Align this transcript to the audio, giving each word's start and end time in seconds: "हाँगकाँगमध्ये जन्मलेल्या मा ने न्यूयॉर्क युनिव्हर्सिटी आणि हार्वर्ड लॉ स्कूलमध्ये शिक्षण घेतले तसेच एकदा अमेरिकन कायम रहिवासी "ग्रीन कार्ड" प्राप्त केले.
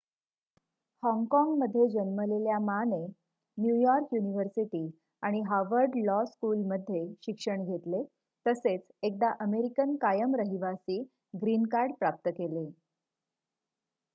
"हाँगकाँगमध्ये 1.03 1.87
जन्मलेल्या 1.89 2.57
मा 2.59 2.77
ने 2.83 3.01
न्यूयॉर्क 3.57 4.13
युनिव्हर्सिटी 4.13 4.81
आणि 5.23 5.41
हार्वर्ड 5.41 5.95
लॉ 6.05 6.23
स्कूलमध्ये 6.25 7.05
शिक्षण 7.25 7.65
घेतले 7.65 8.03
तसेच 8.45 8.81
एकदा 9.03 9.31
अमेरिकन 9.39 9.95
कायम 10.01 10.35
रहिवासी 10.35 11.01
"ग्रीन 11.33 11.65
कार्ड" 11.71 11.93
प्राप्त 11.99 12.29
केले. 12.29 12.69